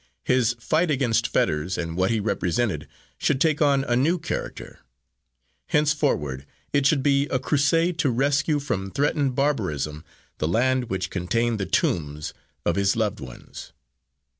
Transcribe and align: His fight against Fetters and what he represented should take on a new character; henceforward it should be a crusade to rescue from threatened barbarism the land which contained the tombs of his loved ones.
His 0.23 0.55
fight 0.59 0.89
against 0.89 1.27
Fetters 1.27 1.77
and 1.77 1.95
what 1.95 2.09
he 2.09 2.19
represented 2.19 2.87
should 3.19 3.39
take 3.39 3.61
on 3.61 3.83
a 3.83 3.95
new 3.95 4.17
character; 4.17 4.79
henceforward 5.67 6.47
it 6.73 6.87
should 6.87 7.03
be 7.03 7.27
a 7.27 7.37
crusade 7.37 7.99
to 7.99 8.09
rescue 8.09 8.57
from 8.59 8.89
threatened 8.89 9.35
barbarism 9.35 10.03
the 10.39 10.47
land 10.47 10.85
which 10.85 11.11
contained 11.11 11.59
the 11.59 11.67
tombs 11.67 12.33
of 12.65 12.77
his 12.77 12.95
loved 12.95 13.19
ones. 13.19 13.73